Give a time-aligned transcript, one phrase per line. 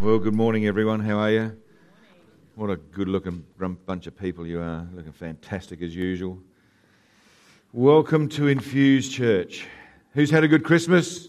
[0.00, 1.00] Well, good morning, everyone.
[1.00, 1.56] How are you?
[2.54, 3.44] What a good looking
[3.84, 4.88] bunch of people you are.
[4.94, 6.38] Looking fantastic as usual.
[7.74, 9.66] Welcome to Infuse Church.
[10.14, 11.28] Who's had a good Christmas?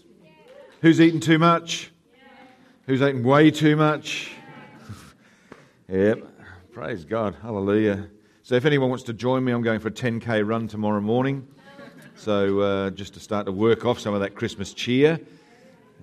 [0.80, 1.92] Who's eaten too much?
[2.86, 4.32] Who's eaten way too much?
[5.90, 6.26] yep.
[6.72, 7.36] Praise God.
[7.42, 8.08] Hallelujah.
[8.42, 11.46] So, if anyone wants to join me, I'm going for a 10k run tomorrow morning.
[12.16, 15.20] So, uh, just to start to work off some of that Christmas cheer.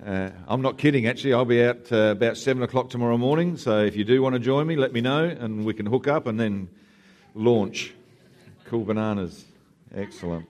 [0.05, 1.34] Uh, I'm not kidding, actually.
[1.34, 3.57] I'll be out uh, about 7 o'clock tomorrow morning.
[3.57, 6.07] So if you do want to join me, let me know and we can hook
[6.07, 6.69] up and then
[7.36, 7.93] launch.
[8.65, 9.46] Cool bananas.
[9.93, 10.47] Excellent.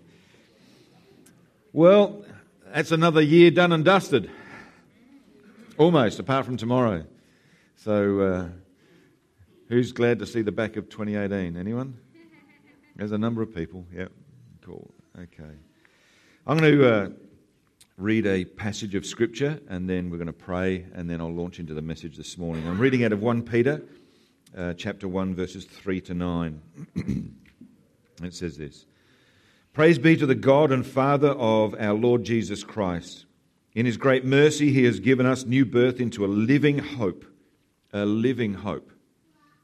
[1.73, 2.23] Well,
[2.71, 4.29] that's another year done and dusted.
[5.77, 7.05] Almost, apart from tomorrow.
[7.77, 8.47] So uh,
[9.67, 11.57] who's glad to see the back of 2018?
[11.57, 11.97] Anyone?
[12.95, 13.85] There's a number of people.
[13.93, 14.11] Yep.
[14.63, 14.93] Cool.
[15.17, 15.55] Okay.
[16.45, 17.09] I'm going to uh,
[17.99, 21.59] read a passage of Scripture and then we're going to pray and then I'll launch
[21.59, 22.65] into the message this morning.
[22.65, 23.81] I'm reading out of 1 Peter
[24.57, 26.61] uh, chapter 1, verses 3 to 9.
[28.23, 28.85] it says this
[29.73, 33.25] Praise be to the God and Father of our Lord Jesus Christ.
[33.73, 37.25] In his great mercy, he has given us new birth into a living hope,
[37.91, 38.93] a living hope,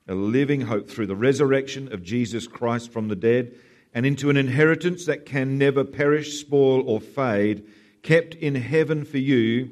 [0.09, 3.55] a living hope through the resurrection of Jesus Christ from the dead,
[3.93, 7.65] and into an inheritance that can never perish, spoil, or fade
[8.05, 9.71] kept in heaven for you,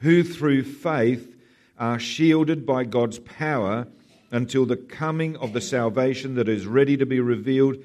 [0.00, 1.34] who through faith
[1.78, 3.88] are shielded by God's power
[4.30, 7.78] until the coming of the salvation that is ready to be revealed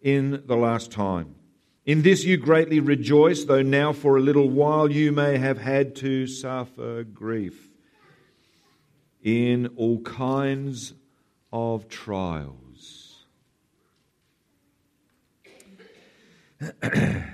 [0.00, 1.34] in the last time.
[1.84, 5.94] In this you greatly rejoice, though now for a little while you may have had
[5.96, 7.68] to suffer grief
[9.22, 10.94] in all kinds
[11.52, 13.26] of trials.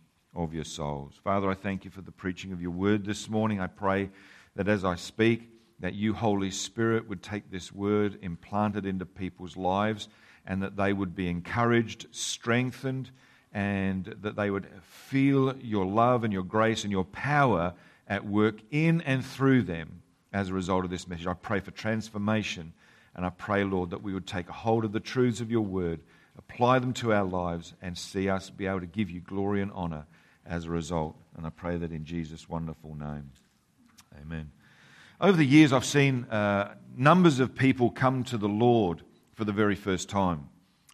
[0.35, 1.19] of your souls.
[1.23, 3.59] Father, I thank you for the preaching of your word this morning.
[3.59, 4.09] I pray
[4.55, 5.49] that as I speak,
[5.79, 10.07] that you, Holy Spirit, would take this word, implant it into people's lives,
[10.45, 13.11] and that they would be encouraged, strengthened,
[13.51, 17.73] and that they would feel your love and your grace and your power
[18.07, 21.27] at work in and through them as a result of this message.
[21.27, 22.73] I pray for transformation,
[23.15, 25.61] and I pray, Lord, that we would take a hold of the truths of your
[25.61, 26.01] word,
[26.37, 29.71] apply them to our lives, and see us be able to give you glory and
[29.73, 30.05] honor
[30.51, 31.15] as a result.
[31.37, 33.31] And I pray that in Jesus' wonderful name.
[34.21, 34.51] Amen.
[35.21, 39.01] Over the years, I've seen uh, numbers of people come to the Lord
[39.33, 40.49] for the very first time.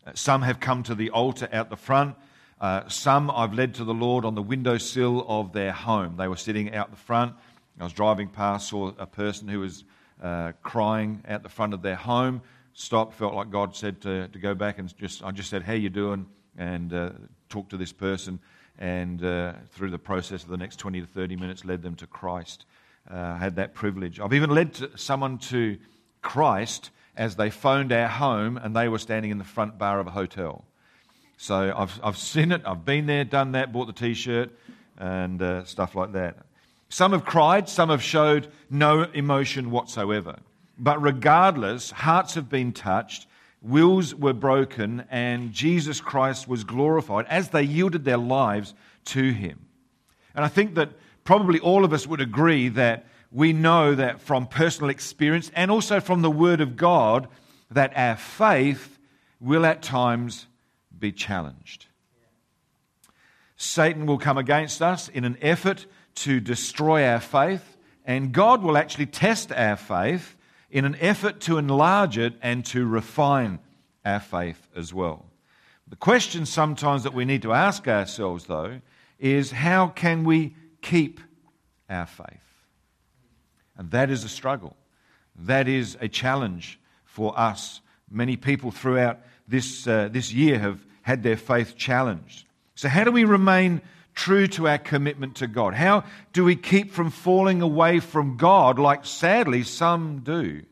[0.06, 2.16] Uh, some have come to the altar out the front.
[2.62, 6.18] Uh, some I've led to the Lord on the windowsill of their home.
[6.18, 7.34] They were sitting out the front.
[7.80, 9.86] I was driving past, saw a person who was
[10.22, 12.42] uh, crying out the front of their home.
[12.74, 15.74] Stopped, felt like God said to, to go back and just, I just said, How
[15.74, 16.28] you doing?
[16.58, 17.12] And uh,
[17.50, 18.40] talk to this person
[18.78, 22.08] and uh, through the process of the next 20 to 30 minutes led them to
[22.08, 22.66] Christ.
[23.10, 24.20] Uh, had that privilege.
[24.20, 25.78] I've even led to someone to
[26.22, 30.08] Christ as they phoned our home and they were standing in the front bar of
[30.08, 30.66] a hotel.
[31.38, 34.52] So I've, I've seen it, I've been there, done that, bought the t shirt,
[34.98, 36.38] and uh, stuff like that.
[36.90, 40.40] Some have cried, some have showed no emotion whatsoever.
[40.80, 43.27] But regardless, hearts have been touched,
[43.62, 48.74] wills were broken, and Jesus Christ was glorified as they yielded their lives
[49.06, 49.66] to him.
[50.36, 50.92] And I think that
[51.24, 56.00] probably all of us would agree that we know that from personal experience and also
[56.00, 57.28] from the Word of God
[57.72, 58.98] that our faith
[59.40, 60.48] will at times
[60.98, 61.88] be challenged.
[63.58, 65.86] Satan will come against us in an effort
[66.16, 70.37] to destroy our faith, and God will actually test our faith
[70.70, 73.60] in an effort to enlarge it and to refine
[74.06, 75.26] our faith as well.
[75.88, 78.82] The question sometimes that we need to ask ourselves, though,
[79.20, 81.22] is how can we keep
[81.90, 82.28] our faith?
[83.78, 84.76] And that is a struggle.
[85.36, 87.82] That is a challenge for us.
[88.10, 92.46] Many people throughout this, uh, this year have had their faith challenged.
[92.76, 93.82] So, how do we remain
[94.14, 95.74] true to our commitment to God?
[95.74, 96.04] How
[96.34, 100.64] do we keep from falling away from God like sadly some do?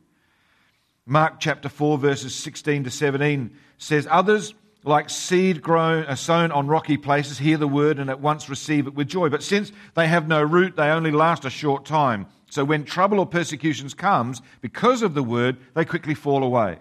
[1.07, 6.66] Mark chapter 4, verses 16 to 17 says, Others, like seed grown, uh, sown on
[6.66, 9.30] rocky places, hear the word and at once receive it with joy.
[9.30, 12.25] But since they have no root, they only last a short time.
[12.50, 16.80] So when trouble or persecutions comes, because of the word, they quickly fall away.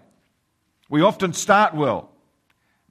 [0.89, 2.11] We often start well,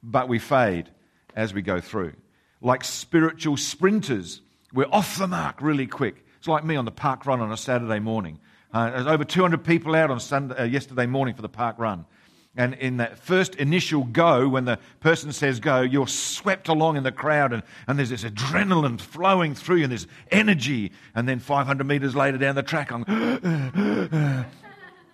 [0.04, 0.90] but we fade
[1.36, 2.14] as we go through.
[2.62, 4.42] Like spiritual sprinters,
[4.72, 6.26] we're off the mark really quick.
[6.38, 8.40] It's like me on the park run on a Saturday morning.
[8.74, 12.06] Uh, there's over 200 people out on Sunday, uh, yesterday morning for the park run.
[12.56, 17.04] And in that first initial go, when the person says go, you're swept along in
[17.04, 20.92] the crowd, and, and there's this adrenaline flowing through you, and there's energy.
[21.16, 23.04] And then 500 meters later down the track, I'm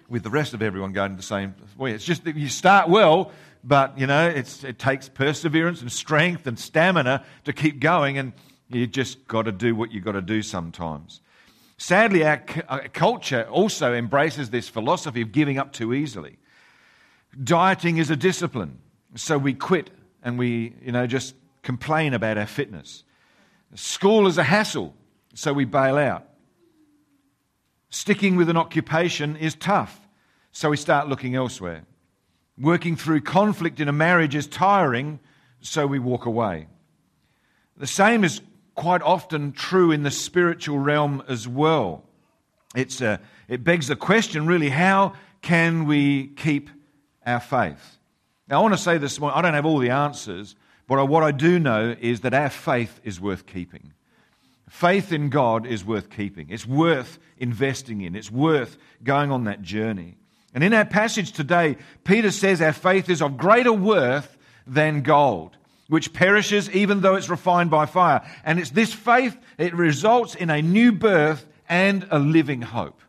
[0.09, 1.93] with the rest of everyone going the same way.
[1.93, 3.31] It's just that you start well,
[3.63, 8.33] but you know, it takes perseverance and strength and stamina to keep going, and
[8.69, 11.21] you just got to do what you've got to do sometimes.
[11.79, 16.37] Sadly, our, our uh, culture also embraces this philosophy of giving up too easily.
[17.41, 18.79] Dieting is a discipline,
[19.15, 19.89] so we quit
[20.21, 23.05] and we, you know, just complain about our fitness.
[23.75, 24.93] School is a hassle,
[25.33, 26.27] so we bail out.
[27.89, 30.01] Sticking with an occupation is tough,
[30.51, 31.85] so we start looking elsewhere.
[32.57, 35.21] Working through conflict in a marriage is tiring,
[35.61, 36.67] so we walk away.
[37.77, 38.41] The same is
[38.79, 42.01] quite often true in the spiritual realm as well.
[42.73, 46.69] It's a, it begs the question, really, how can we keep
[47.25, 47.97] our faith.
[48.47, 50.55] Now, I want to say this morning, I don't have all the answers,
[50.87, 53.91] but what I do know is that our faith is worth keeping.
[54.69, 56.49] Faith in God is worth keeping.
[56.49, 58.15] It's worth investing in.
[58.15, 60.15] It's worth going on that journey.
[60.53, 65.57] And in our passage today, Peter says our faith is of greater worth than gold,
[65.89, 68.21] which perishes even though it's refined by fire.
[68.45, 73.01] And it's this faith, it results in a new birth and a living hope.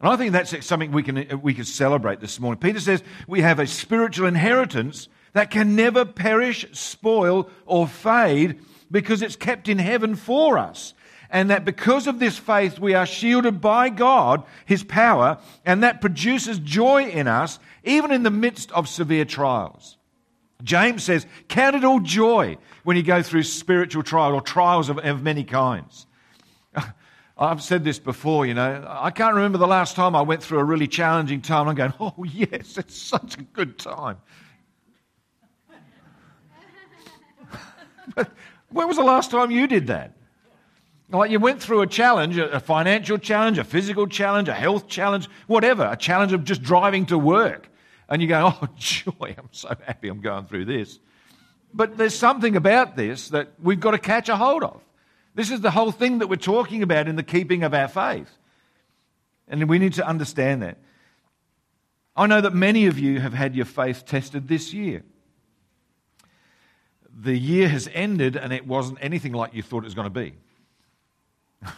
[0.00, 2.60] And I think that's something we can, we can celebrate this morning.
[2.60, 8.60] Peter says we have a spiritual inheritance that can never perish, spoil, or fade
[8.90, 10.94] because it's kept in heaven for us.
[11.30, 16.00] And that because of this faith, we are shielded by God, His power, and that
[16.00, 19.97] produces joy in us, even in the midst of severe trials.
[20.62, 24.98] James says, Count it all joy when you go through spiritual trial or trials of,
[24.98, 26.06] of many kinds.
[27.38, 28.84] I've said this before, you know.
[28.88, 31.68] I can't remember the last time I went through a really challenging time.
[31.68, 34.16] I'm going, oh, yes, it's such a good time.
[38.16, 38.32] but
[38.70, 40.14] when was the last time you did that?
[41.10, 45.28] Like you went through a challenge, a financial challenge, a physical challenge, a health challenge,
[45.46, 47.70] whatever, a challenge of just driving to work.
[48.08, 50.98] And you go, oh, joy, I'm so happy I'm going through this.
[51.72, 54.80] But there's something about this that we've got to catch a hold of.
[55.34, 58.30] This is the whole thing that we're talking about in the keeping of our faith.
[59.46, 60.78] And we need to understand that.
[62.16, 65.04] I know that many of you have had your faith tested this year.
[67.20, 70.20] The year has ended and it wasn't anything like you thought it was going to
[70.20, 70.34] be.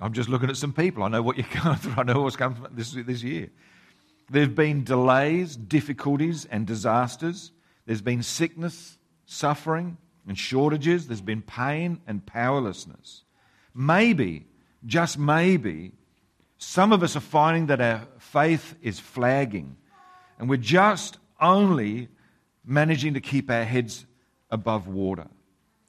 [0.00, 1.02] I'm just looking at some people.
[1.02, 1.94] I know what you're going through.
[1.96, 3.50] I know what's come this, this year.
[4.30, 7.52] There have been delays, difficulties, and disasters.
[7.86, 13.22] There's been sickness, suffering and shortages, there's been pain and powerlessness.
[13.74, 14.46] Maybe,
[14.84, 15.92] just maybe,
[16.58, 19.76] some of us are finding that our faith is flagging
[20.38, 22.08] and we're just only
[22.64, 24.06] managing to keep our heads
[24.50, 25.28] above water.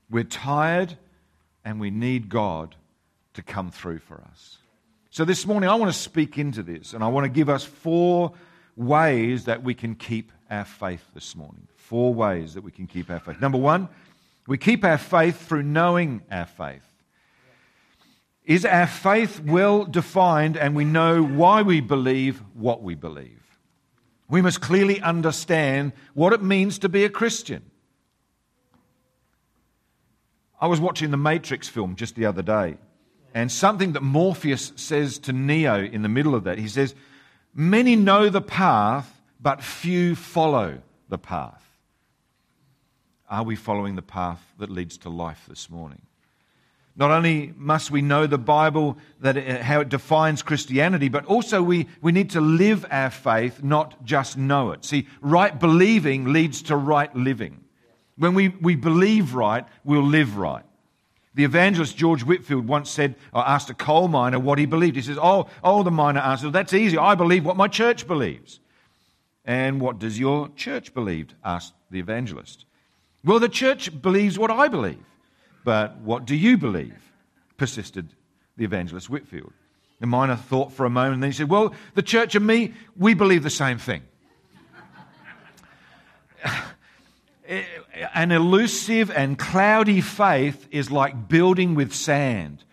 [0.10, 0.98] We're tired
[1.66, 2.76] and we need God
[3.38, 4.58] to come through for us.
[5.10, 7.64] So, this morning, I want to speak into this and I want to give us
[7.64, 8.34] four
[8.76, 11.68] ways that we can keep our faith this morning.
[11.76, 13.40] Four ways that we can keep our faith.
[13.42, 13.90] Number one,
[14.48, 16.84] we keep our faith through knowing our faith.
[18.44, 23.44] Is our faith well defined and we know why we believe what we believe?
[24.30, 27.64] We must clearly understand what it means to be a Christian.
[30.60, 32.78] I was watching the Matrix film just the other day,
[33.38, 36.96] and something that Morpheus says to Neo in the middle of that, he says,
[37.54, 41.64] Many know the path, but few follow the path.
[43.30, 46.02] Are we following the path that leads to life this morning?
[46.96, 51.62] Not only must we know the Bible, that it, how it defines Christianity, but also
[51.62, 54.84] we, we need to live our faith, not just know it.
[54.84, 57.64] See, right believing leads to right living.
[58.18, 60.66] When we, we believe right, we'll live right.
[61.38, 64.96] The evangelist George Whitefield once said, or asked a coal miner what he believed.
[64.96, 66.98] He says, Oh, oh the miner answered, That's easy.
[66.98, 68.60] I believe what my church believes.
[69.46, 71.28] And what does your church believe?
[71.46, 72.66] asked the evangelist.
[73.24, 75.06] Well, the church believes what I believe.
[75.64, 76.98] But what do you believe?
[77.58, 78.16] persisted
[78.56, 79.54] the evangelist Whitefield.
[80.00, 82.74] The miner thought for a moment and then he said, Well, the church and me,
[82.98, 84.02] we believe the same thing.
[87.48, 87.64] Eh,
[88.14, 92.66] an elusive and cloudy faith is like building with sand.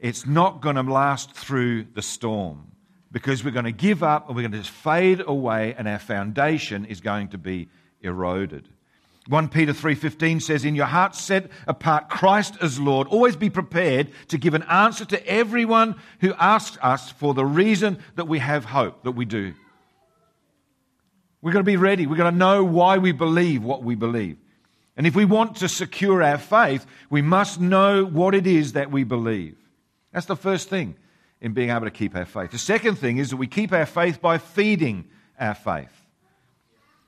[0.00, 2.72] It's not going to last through the storm
[3.10, 5.98] because we're going to give up and we're going to just fade away and our
[5.98, 7.68] foundation is going to be
[8.00, 8.66] eroded.
[9.28, 14.08] 1 Peter 3:15 says in your heart set apart Christ as Lord always be prepared
[14.28, 18.64] to give an answer to everyone who asks us for the reason that we have
[18.64, 19.52] hope that we do.
[21.42, 22.06] We've got to be ready.
[22.06, 24.38] We've got to know why we believe what we believe.
[24.96, 28.90] And if we want to secure our faith, we must know what it is that
[28.90, 29.56] we believe.
[30.12, 30.94] That's the first thing
[31.40, 32.52] in being able to keep our faith.
[32.52, 35.06] The second thing is that we keep our faith by feeding
[35.38, 35.90] our faith.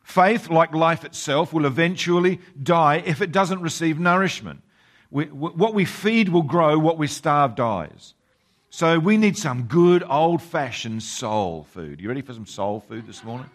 [0.02, 4.62] Faith, like life itself, will eventually die if it doesn't receive nourishment.
[5.10, 8.14] We, what we feed will grow, what we starve dies.
[8.70, 12.00] So we need some good old fashioned soul food.
[12.00, 13.48] You ready for some soul food this morning?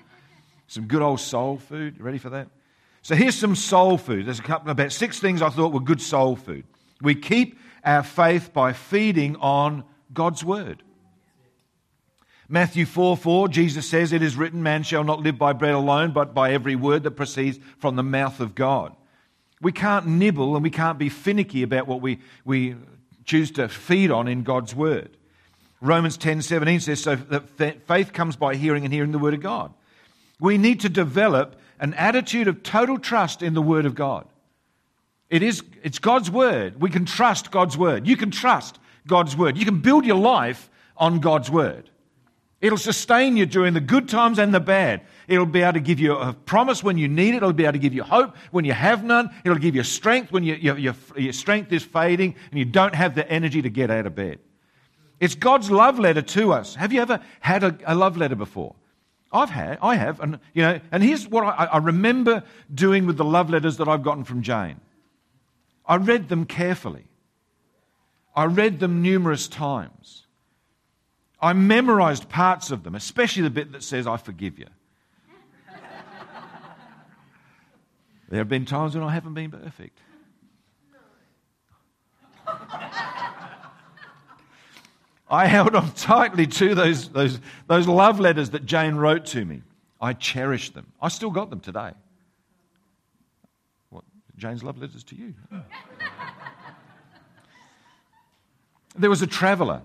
[0.69, 1.97] Some good old soul food.
[1.97, 2.47] You ready for that?
[3.01, 4.27] So here's some soul food.
[4.27, 6.63] There's a couple, about six things I thought were good soul food.
[7.01, 9.83] We keep our faith by feeding on
[10.13, 10.83] God's word.
[12.47, 16.11] Matthew 4 4, Jesus says, It is written, Man shall not live by bread alone,
[16.11, 18.95] but by every word that proceeds from the mouth of God.
[19.61, 22.75] We can't nibble and we can't be finicky about what we, we
[23.25, 25.17] choose to feed on in God's word.
[25.81, 29.41] Romans 10 17 says, So that faith comes by hearing and hearing the word of
[29.41, 29.73] God.
[30.39, 34.25] We need to develop an attitude of total trust in the word of God.
[35.29, 36.81] It is, it's God's word.
[36.81, 38.07] We can trust God's word.
[38.07, 39.57] You can trust God's word.
[39.57, 41.89] You can build your life on God's word.
[42.61, 45.01] It'll sustain you during the good times and the bad.
[45.29, 47.37] It'll be able to give you a promise when you need it.
[47.37, 49.29] It'll be able to give you hope when you have none.
[49.45, 52.95] It'll give you strength when you, your, your, your strength is fading and you don't
[52.95, 54.39] have the energy to get out of bed.
[55.21, 56.75] It's God's love letter to us.
[56.75, 58.75] Have you ever had a, a love letter before?
[59.31, 62.43] I've had, I have, and you know, and here's what I, I remember
[62.73, 64.81] doing with the love letters that I've gotten from Jane.
[65.85, 67.05] I read them carefully.
[68.35, 70.25] I read them numerous times.
[71.41, 74.67] I memorized parts of them, especially the bit that says, I forgive you.
[78.29, 79.99] there have been times when I haven't been perfect.
[85.29, 89.61] I held on tightly to those, those, those love letters that Jane wrote to me.
[90.01, 90.87] I cherished them.
[91.01, 91.91] I still got them today.
[93.89, 94.05] What?
[94.37, 95.33] Jane's love letters to you.
[98.97, 99.81] there was a traveler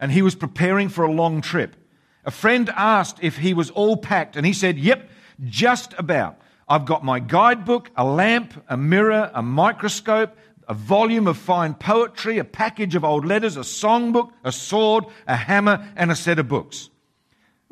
[0.00, 1.76] and he was preparing for a long trip.
[2.24, 5.08] A friend asked if he was all packed, and he said, Yep,
[5.44, 6.38] just about.
[6.68, 10.36] I've got my guidebook, a lamp, a mirror, a microscope,
[10.70, 15.34] a volume of fine poetry, a package of old letters, a songbook, a sword, a
[15.34, 16.90] hammer, and a set of books.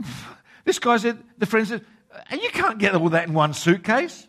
[0.64, 1.84] this guy said, the friend said,
[2.32, 4.26] You can't get all that in one suitcase.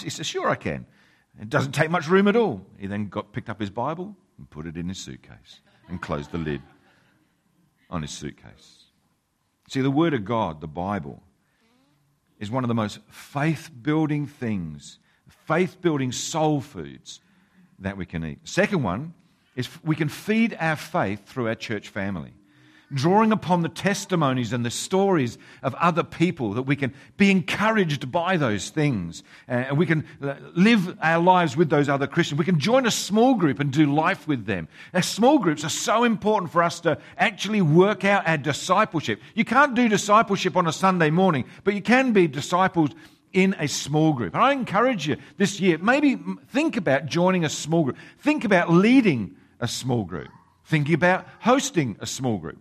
[0.00, 0.84] He said, Sure, I can.
[1.40, 2.66] It doesn't take much room at all.
[2.76, 6.32] He then got, picked up his Bible and put it in his suitcase and closed
[6.32, 6.60] the lid
[7.88, 8.86] on his suitcase.
[9.68, 11.22] See, the Word of God, the Bible,
[12.40, 14.98] is one of the most faith building things,
[15.46, 17.20] faith building soul foods
[17.82, 18.38] that we can eat.
[18.44, 19.14] Second one
[19.54, 22.32] is we can feed our faith through our church family
[22.94, 28.10] drawing upon the testimonies and the stories of other people, that we can be encouraged
[28.10, 29.22] by those things.
[29.48, 32.38] Uh, and we can uh, live our lives with those other Christians.
[32.38, 34.68] We can join a small group and do life with them.
[34.92, 39.20] Our small groups are so important for us to actually work out our discipleship.
[39.34, 42.90] You can't do discipleship on a Sunday morning, but you can be disciples
[43.32, 44.34] in a small group.
[44.34, 47.96] And I encourage you this year, maybe think about joining a small group.
[48.18, 50.28] Think about leading a small group.
[50.64, 52.58] Think about hosting a small group.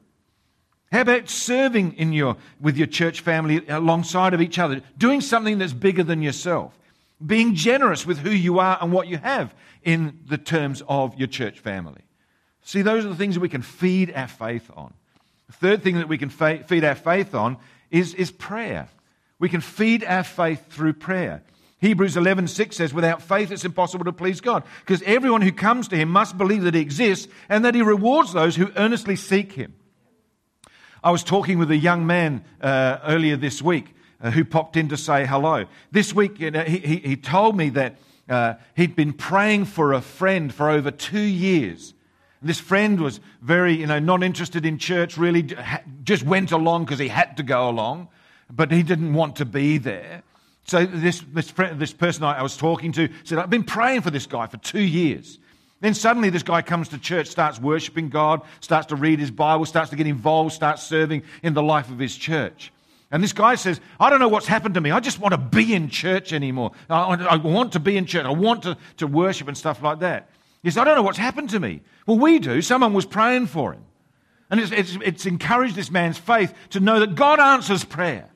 [0.91, 4.81] How about serving in your, with your church family alongside of each other?
[4.97, 6.77] Doing something that's bigger than yourself.
[7.25, 11.27] Being generous with who you are and what you have in the terms of your
[11.27, 12.01] church family.
[12.63, 14.93] See, those are the things that we can feed our faith on.
[15.47, 17.57] The third thing that we can fa- feed our faith on
[17.89, 18.89] is, is prayer.
[19.41, 21.41] We can feed our faith through prayer.
[21.79, 25.97] Hebrews 11:6 says without faith it's impossible to please God because everyone who comes to
[25.97, 29.73] him must believe that he exists and that he rewards those who earnestly seek him.
[31.03, 34.89] I was talking with a young man uh, earlier this week uh, who popped in
[34.89, 35.65] to say hello.
[35.89, 37.95] This week, you know, he, he, he, told me that
[38.29, 41.95] uh, he'd been praying for a friend for over two years.
[42.43, 45.55] This friend was very, you know, not interested in church, really
[46.03, 48.09] just went along because he had to go along,
[48.51, 50.23] but he didn't want to be there.
[50.65, 54.11] So this, this, friend, this person I was talking to said, I've been praying for
[54.11, 55.39] this guy for two years.
[55.81, 59.65] Then suddenly this guy comes to church, starts worshiping God, starts to read his Bible,
[59.65, 62.71] starts to get involved, starts serving in the life of his church.
[63.09, 64.91] And this guy says, I don't know what's happened to me.
[64.91, 66.71] I just want to be in church anymore.
[66.89, 68.25] I, I want to be in church.
[68.25, 70.29] I want to, to worship and stuff like that.
[70.63, 71.81] He says, I don't know what's happened to me.
[72.05, 72.61] Well, we do.
[72.61, 73.83] Someone was praying for him.
[74.49, 78.30] And it's, it's, it's encouraged this man's faith to know that God answers prayer.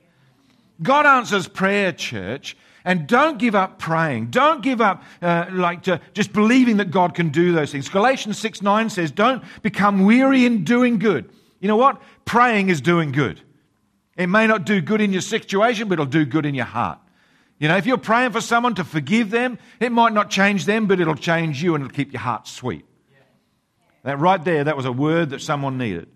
[0.82, 2.56] God answers prayer, church.
[2.84, 4.26] And don't give up praying.
[4.26, 7.88] Don't give up uh, like to, just believing that God can do those things.
[7.88, 11.28] Galatians 6 9 says, Don't become weary in doing good.
[11.58, 12.00] You know what?
[12.24, 13.40] Praying is doing good.
[14.16, 17.00] It may not do good in your situation, but it'll do good in your heart.
[17.58, 20.86] You know, if you're praying for someone to forgive them, it might not change them,
[20.86, 22.84] but it'll change you and it'll keep your heart sweet.
[24.04, 26.08] That right there, that was a word that someone needed.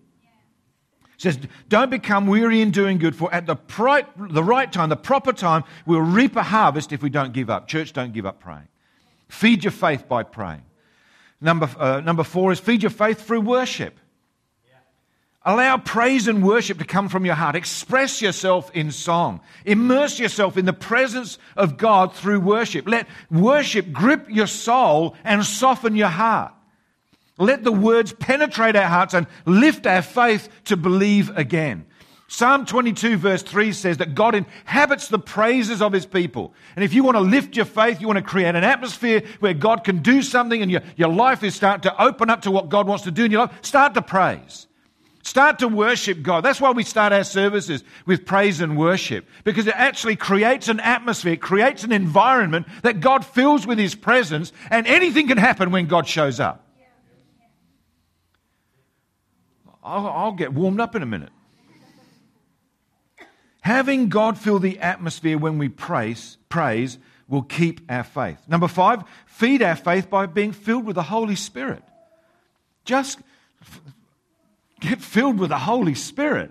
[1.21, 4.89] It says, Don't become weary in doing good, for at the, pri- the right time,
[4.89, 7.69] the proper time, we'll reap a harvest if we don't give up.
[7.69, 8.69] Church, don't give up praying.
[9.29, 10.63] Feed your faith by praying.
[11.39, 13.99] Number, uh, number four is feed your faith through worship.
[15.43, 17.55] Allow praise and worship to come from your heart.
[17.55, 19.41] Express yourself in song.
[19.67, 22.89] Immerse yourself in the presence of God through worship.
[22.89, 26.55] Let worship grip your soul and soften your heart.
[27.41, 31.87] Let the words penetrate our hearts and lift our faith to believe again.
[32.29, 36.55] Psalm 22 verse 3 says that God inhabits the praises of his people.
[36.77, 39.55] And if you want to lift your faith, you want to create an atmosphere where
[39.55, 42.69] God can do something and your, your life is starting to open up to what
[42.69, 44.69] God wants to do in your life, start to praise.
[45.23, 46.45] Start to worship God.
[46.45, 50.81] That's why we start our services with praise and worship, because it actually creates an
[50.81, 55.87] atmosphere, creates an environment that God fills with His presence, and anything can happen when
[55.87, 56.70] God shows up.
[59.83, 61.31] I'll, I'll get warmed up in a minute.
[63.63, 68.39] Having God fill the atmosphere when we praise, praise will keep our faith.
[68.49, 71.83] Number five, feed our faith by being filled with the Holy Spirit.
[72.85, 73.21] Just
[74.81, 76.51] Get filled with the Holy Spirit.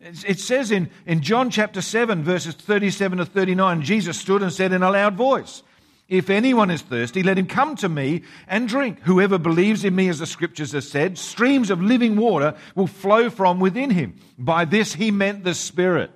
[0.00, 4.72] It says in, in John chapter 7, verses 37 to 39, Jesus stood and said
[4.72, 5.62] in a loud voice,
[6.08, 9.00] If anyone is thirsty, let him come to me and drink.
[9.02, 13.30] Whoever believes in me, as the scriptures have said, streams of living water will flow
[13.30, 14.16] from within him.
[14.38, 16.10] By this he meant the Spirit.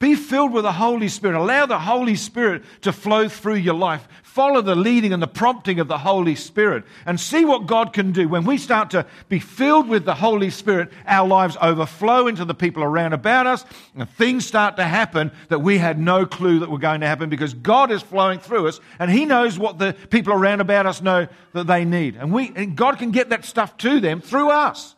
[0.00, 1.36] Be filled with the Holy Spirit.
[1.36, 4.06] Allow the Holy Spirit to flow through your life.
[4.22, 8.12] Follow the leading and the prompting of the Holy Spirit and see what God can
[8.12, 8.28] do.
[8.28, 12.54] When we start to be filled with the Holy Spirit, our lives overflow into the
[12.54, 13.64] people around about us
[13.96, 17.28] and things start to happen that we had no clue that were going to happen
[17.28, 21.02] because God is flowing through us and He knows what the people around about us
[21.02, 22.14] know that they need.
[22.14, 24.94] And we, and God can get that stuff to them through us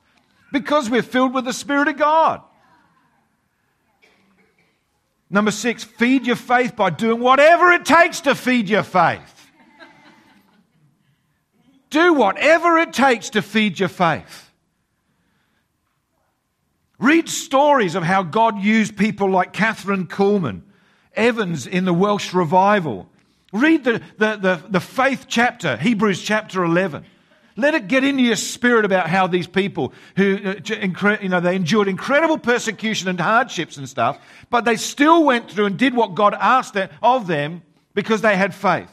[0.53, 2.43] because we're filled with the Spirit of God.
[5.31, 9.37] Number six, feed your faith by doing whatever it takes to feed your faith.
[11.89, 14.51] Do whatever it takes to feed your faith.
[16.99, 20.63] Read stories of how God used people like Kathryn Kuhlman,
[21.15, 23.09] Evans in the Welsh revival.
[23.53, 27.05] Read the, the, the, the faith chapter, Hebrews chapter 11.
[27.57, 31.57] Let it get into your spirit about how these people who, uh, you know, they
[31.57, 34.19] endured incredible persecution and hardships and stuff,
[34.51, 37.63] but they still went through and did what God asked of them
[37.95, 38.91] because they had faith.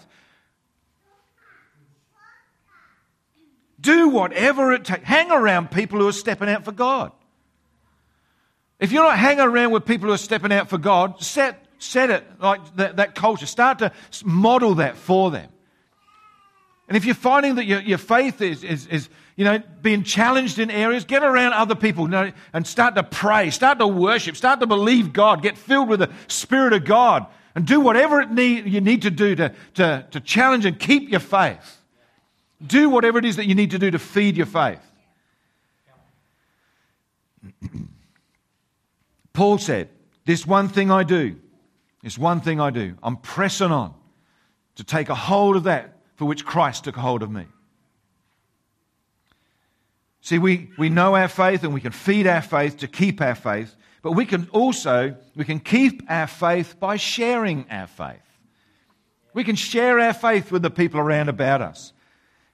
[3.80, 5.04] Do whatever it takes.
[5.04, 7.12] Hang around people who are stepping out for God.
[8.80, 12.10] If you're not hanging around with people who are stepping out for God, set, set
[12.10, 13.46] it like that, that culture.
[13.46, 13.92] Start to
[14.26, 15.50] model that for them.
[16.88, 20.58] And if you're finding that your, your faith is, is, is, you know, being challenged
[20.58, 24.38] in areas, get around other people you know, and start to pray, start to worship,
[24.38, 28.32] start to believe God, get filled with the Spirit of God, and do whatever it
[28.32, 31.82] need, you need to do to, to, to challenge and keep your faith.
[32.66, 34.80] Do whatever it is that you need to do to feed your faith.
[39.34, 39.90] Paul said,
[40.26, 41.36] This one thing I do,
[42.02, 43.94] this one thing I do, I'm pressing on
[44.76, 47.46] to take a hold of that for which Christ took hold of me.
[50.22, 53.36] See, we, we know our faith and we can feed our faith to keep our
[53.36, 58.20] faith, but we can also we can keep our faith by sharing our faith.
[59.34, 61.94] We can share our faith with the people around about us.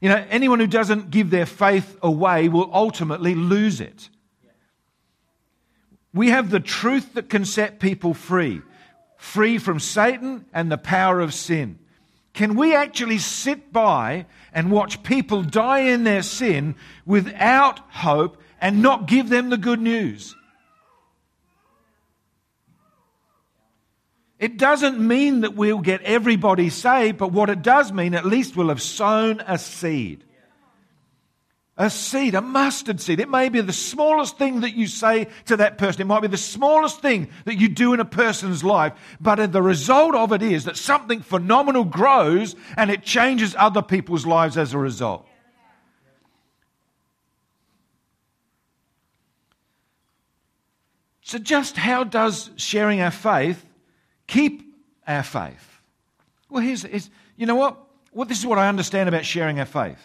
[0.01, 4.09] You know, anyone who doesn't give their faith away will ultimately lose it.
[6.13, 8.61] We have the truth that can set people free,
[9.17, 11.79] free from Satan and the power of sin.
[12.33, 18.81] Can we actually sit by and watch people die in their sin without hope and
[18.81, 20.35] not give them the good news?
[24.39, 28.57] It doesn't mean that we'll get everybody saved, but what it does mean, at least
[28.57, 30.23] we'll have sown a seed.
[31.75, 33.19] A seed, a mustard seed.
[33.19, 36.03] It may be the smallest thing that you say to that person.
[36.03, 38.93] It might be the smallest thing that you do in a person's life.
[39.19, 44.23] But the result of it is that something phenomenal grows and it changes other people's
[44.23, 45.27] lives as a result.
[51.21, 53.65] So, just how does sharing our faith
[54.27, 54.75] keep
[55.07, 55.79] our faith?
[56.49, 57.79] Well, here's, here's you know what?
[58.11, 59.97] Well, this is what I understand about sharing our faith.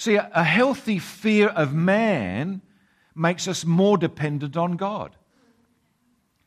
[0.00, 2.62] See, a, healthy fear of man
[3.14, 5.14] makes us more dependent on God.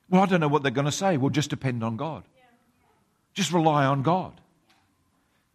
[0.09, 1.17] Well, I don't know what they're going to say.
[1.17, 2.23] We'll just depend on God.
[3.35, 4.41] Just rely on God.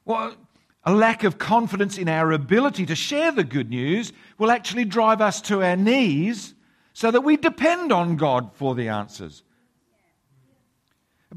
[0.05, 0.37] Well,
[0.85, 5.21] a lack of confidence in our ability to share the good news will actually drive
[5.21, 6.55] us to our knees
[6.93, 9.43] so that we depend on God for the answers.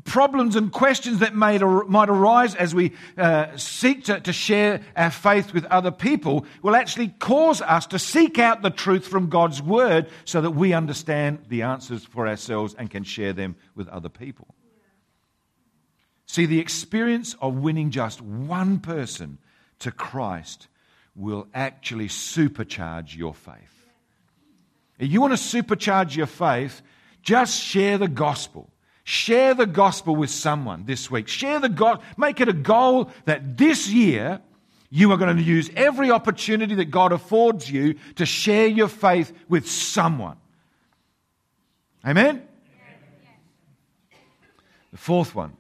[0.06, 5.54] Problems and questions that might arise as we uh, seek to, to share our faith
[5.54, 10.08] with other people will actually cause us to seek out the truth from God's Word
[10.24, 14.56] so that we understand the answers for ourselves and can share them with other people.
[16.26, 19.40] See, the experience of winning just one person
[19.80, 20.70] to Christ
[21.18, 23.90] will actually supercharge your faith.
[24.98, 26.82] If you want to supercharge your faith,
[27.22, 28.70] just share the gospel.
[29.04, 31.28] Share the gospel with someone this week.
[31.28, 34.42] Share the God, make it a goal that this year
[34.90, 39.34] you are going to use every opportunity that God affords you to share your faith
[39.50, 40.38] with someone.
[42.06, 42.48] Amen?
[44.92, 45.56] The fourth one,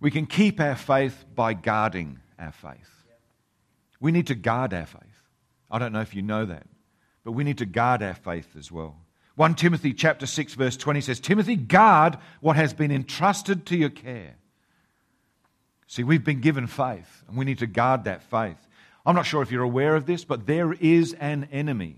[0.00, 2.90] we can keep our faith by guarding our faith.
[4.00, 5.02] We need to guard our faith.
[5.70, 6.66] I don't know if you know that.
[7.22, 8.96] But we need to guard our faith as well.
[9.36, 13.90] 1 Timothy chapter 6 verse 20 says, "Timothy, guard what has been entrusted to your
[13.90, 14.34] care."
[15.86, 18.66] See, we've been given faith, and we need to guard that faith.
[19.04, 21.96] I'm not sure if you're aware of this, but there is an enemy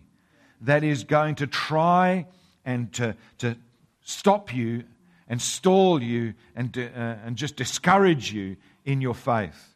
[0.63, 2.27] that is going to try
[2.65, 3.57] and to, to
[4.03, 4.85] stop you
[5.29, 6.81] and stall you and, uh,
[7.25, 9.75] and just discourage you in your faith.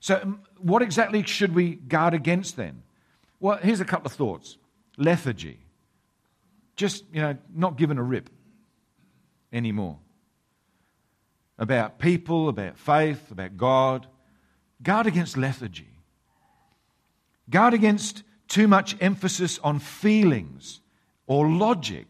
[0.00, 2.82] So, um, what exactly should we guard against then?
[3.40, 4.56] Well, here's a couple of thoughts
[4.96, 5.58] lethargy.
[6.76, 8.30] Just, you know, not given a rip
[9.52, 9.98] anymore.
[11.58, 14.06] About people, about faith, about God.
[14.82, 15.88] Guard against lethargy.
[17.48, 20.80] Guard against too much emphasis on feelings
[21.26, 22.06] or logic.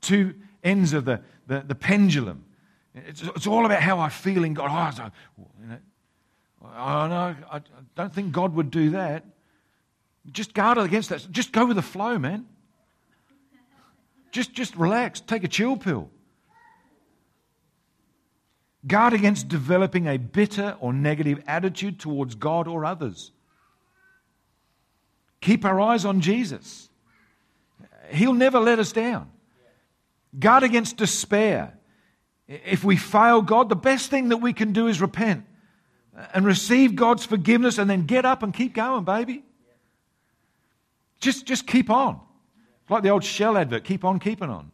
[0.00, 2.44] Two ends of the, the, the pendulum.
[2.94, 4.70] It's, it's, all about how I feel in God.
[4.70, 5.10] Oh,
[5.60, 5.78] you know,
[6.62, 7.60] oh, no, I
[7.94, 9.24] don't think God would do that.
[10.32, 11.26] Just guard against that.
[11.30, 12.46] Just go with the flow, man.
[14.34, 15.20] Just, just relax.
[15.20, 16.10] Take a chill pill.
[18.84, 23.30] Guard against developing a bitter or negative attitude towards God or others.
[25.40, 26.88] Keep our eyes on Jesus.
[28.10, 29.30] He'll never let us down.
[30.36, 31.78] Guard against despair.
[32.48, 35.44] If we fail God, the best thing that we can do is repent
[36.34, 39.44] and receive God's forgiveness and then get up and keep going, baby.
[41.20, 42.20] Just, just keep on.
[42.88, 44.70] Like the old Shell advert, keep on keeping on.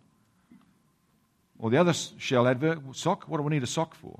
[1.58, 4.18] Or the other Shell advert, sock, what do we need a sock for?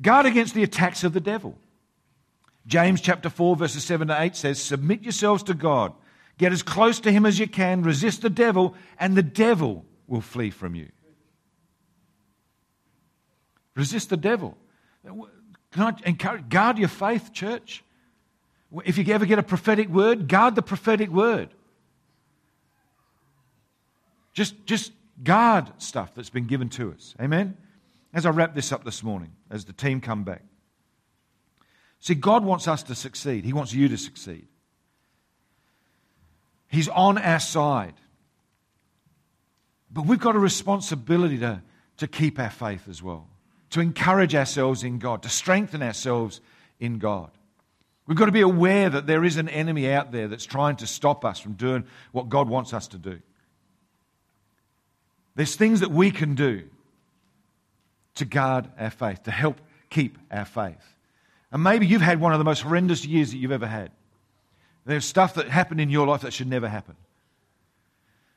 [0.00, 1.56] Guard against the attacks of the devil.
[2.66, 5.92] James chapter 4, verses 7 to 8 says, Submit yourselves to God.
[6.38, 7.82] Get as close to him as you can.
[7.82, 10.88] Resist the devil, and the devil will flee from you.
[13.74, 14.56] Resist the devil.
[15.04, 17.84] Can I encourage, guard your faith, church?
[18.84, 21.50] If you ever get a prophetic word, guard the prophetic word.
[24.32, 24.92] Just, just
[25.22, 27.14] guard stuff that's been given to us.
[27.20, 27.56] Amen?
[28.14, 30.42] As I wrap this up this morning, as the team come back.
[32.00, 33.44] See, God wants us to succeed.
[33.44, 34.48] He wants you to succeed.
[36.68, 37.94] He's on our side.
[39.90, 41.62] But we've got a responsibility to,
[41.98, 43.28] to keep our faith as well,
[43.70, 46.40] to encourage ourselves in God, to strengthen ourselves
[46.80, 47.30] in God.
[48.06, 50.86] We've got to be aware that there is an enemy out there that's trying to
[50.86, 53.20] stop us from doing what God wants us to do.
[55.34, 56.64] There's things that we can do
[58.16, 60.94] to guard our faith, to help keep our faith.
[61.50, 63.90] And maybe you've had one of the most horrendous years that you've ever had.
[64.84, 66.96] There's stuff that happened in your life that should never happen.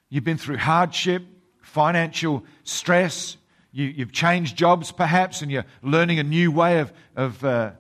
[0.10, 1.24] You've been through hardship,
[1.62, 3.38] financial stress,
[3.72, 7.72] you, have changed jobs perhaps, and you're learning a new way of, of uh,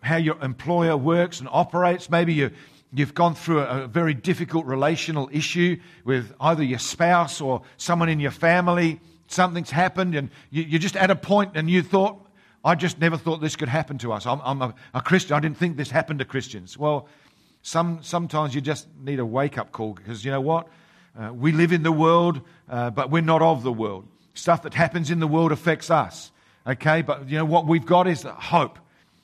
[0.00, 2.10] how your employer works and operates.
[2.10, 2.50] Maybe you,
[2.92, 8.20] you've gone through a, very difficult relational issue with either your spouse or someone in
[8.20, 9.00] your family.
[9.26, 12.24] Something's happened, and you, you're just at a point and you thought,
[12.64, 14.26] I just never thought this could happen to us.
[14.26, 15.36] I'm, I'm a, a Christian.
[15.36, 16.76] I didn't think this happened to Christians.
[16.78, 17.08] Well,
[17.62, 20.68] Some, sometimes you just need a wake up call because you know what?
[21.18, 24.06] Uh, we live in the world, uh, but we're not of the world.
[24.34, 26.30] Stuff that happens in the world affects us.
[26.66, 27.02] Okay?
[27.02, 28.78] But you know what we've got is hope.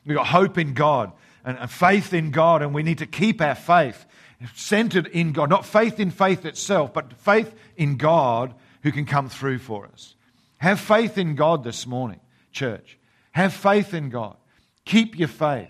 [0.04, 1.12] We've got hope in God
[1.44, 4.06] and, faith in God, and we need to keep our faith
[4.54, 5.50] centered in God.
[5.50, 10.14] Not faith in faith itself, but faith in God who can come through for us.
[10.58, 12.20] Have faith in God this morning,
[12.52, 12.98] church.
[13.32, 14.36] Have faith in God.
[14.84, 15.68] Keep your faith.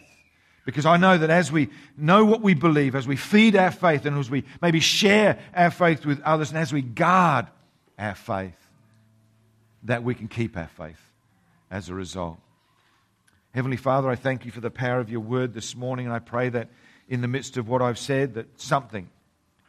[0.64, 4.06] Because I know that as we know what we believe, as we feed our faith,
[4.06, 7.46] and as we maybe share our faith with others, and as we guard
[7.98, 8.56] our faith,
[9.82, 11.00] that we can keep our faith
[11.70, 12.38] as a result.
[13.54, 16.18] Heavenly Father, I thank you for the power of your word this morning, and I
[16.18, 16.70] pray that
[17.08, 19.08] in the midst of what I've said, that something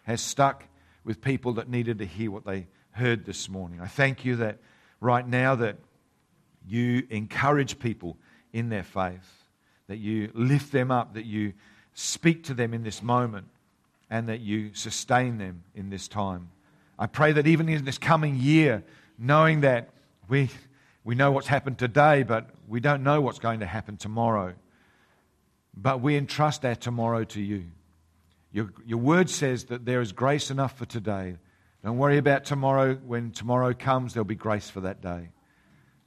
[0.06, 0.63] has stuck
[1.04, 3.80] with people that needed to hear what they heard this morning.
[3.80, 4.58] I thank you that
[5.00, 5.78] right now that
[6.67, 8.17] you encourage people
[8.52, 9.43] in their faith
[9.88, 11.54] that you lift them up, that you
[11.93, 13.45] speak to them in this moment,
[14.10, 16.50] and that you sustain them in this time.
[16.98, 18.84] I pray that even in this coming year,
[19.19, 19.89] knowing that
[20.28, 20.50] we,
[21.06, 24.56] we know what's happened today, but we don't know what's going to happen tomorrow.
[25.78, 27.65] But we entrust our tomorrow to you.
[28.52, 31.36] Your, your word says that there is grace enough for today.
[31.84, 32.96] Don't worry about tomorrow.
[32.96, 35.30] When tomorrow comes, there'll be grace for that day.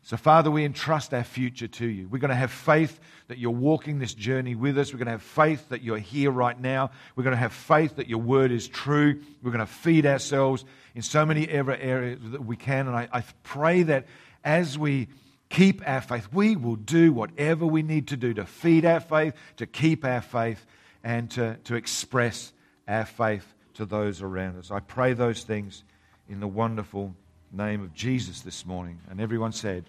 [0.02, 2.08] So, Father, we entrust our future to you.
[2.08, 4.92] We're going to have faith that you're walking this journey with us.
[4.92, 6.90] We're going to have faith that you're here right now.
[7.14, 9.20] We're going to have faith that your word is true.
[9.42, 12.88] We're going to feed ourselves in so many areas that we can.
[12.88, 14.06] And I, I pray that
[14.48, 15.08] as we
[15.50, 19.34] keep our faith, we will do whatever we need to do to feed our faith,
[19.58, 20.64] to keep our faith,
[21.04, 22.54] and to, to express
[22.88, 24.70] our faith to those around us.
[24.70, 25.84] I pray those things
[26.30, 27.14] in the wonderful
[27.52, 28.98] name of Jesus this morning.
[29.11, 29.84] And everyone said,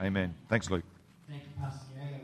[0.00, 0.34] Amen.
[0.48, 0.84] Thanks, Luke.
[1.28, 2.21] Thank you.